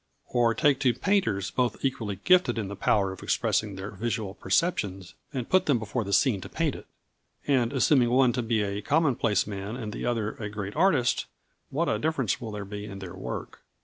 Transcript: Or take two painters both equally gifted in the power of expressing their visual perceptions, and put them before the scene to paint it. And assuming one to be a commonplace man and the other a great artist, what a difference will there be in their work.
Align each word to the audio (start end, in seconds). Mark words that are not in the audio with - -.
Or 0.29 0.55
take 0.55 0.79
two 0.79 0.95
painters 0.95 1.51
both 1.51 1.85
equally 1.85 2.15
gifted 2.23 2.57
in 2.57 2.69
the 2.69 2.75
power 2.75 3.11
of 3.11 3.21
expressing 3.21 3.75
their 3.75 3.91
visual 3.91 4.33
perceptions, 4.33 5.13
and 5.31 5.47
put 5.47 5.67
them 5.67 5.77
before 5.77 6.03
the 6.03 6.11
scene 6.11 6.41
to 6.41 6.49
paint 6.49 6.73
it. 6.73 6.87
And 7.45 7.71
assuming 7.71 8.09
one 8.09 8.33
to 8.33 8.41
be 8.41 8.63
a 8.63 8.81
commonplace 8.81 9.45
man 9.45 9.75
and 9.75 9.93
the 9.93 10.07
other 10.07 10.31
a 10.37 10.49
great 10.49 10.75
artist, 10.75 11.27
what 11.69 11.87
a 11.87 11.99
difference 11.99 12.41
will 12.41 12.49
there 12.49 12.65
be 12.65 12.85
in 12.85 12.97
their 12.97 13.13
work. 13.13 13.61